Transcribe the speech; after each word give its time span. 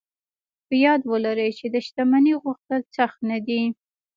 په 0.67 0.75
ياد 0.85 1.01
ولرئ 1.11 1.49
چې 1.59 1.65
د 1.73 1.75
شتمنۍ 1.85 2.33
غوښتل 2.43 2.81
سخت 2.97 3.19
نه 3.29 3.37
دي. 3.47 3.61